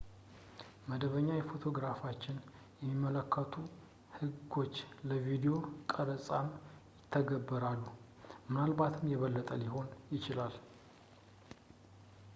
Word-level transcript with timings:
መደበኛ 0.89 1.27
ፎቶግራፎችን 1.49 2.37
የሚመለከቱ 2.83 3.53
ህጎች 4.15 4.75
ለቪዲዮ 5.09 5.53
ቀረፃም 5.91 6.47
ይተገበራሉ፣ 7.01 7.83
ምናልባትም 8.49 9.11
የበለጠ 9.13 9.49
ሊሆን 9.63 9.91
ይችላል 10.15 10.57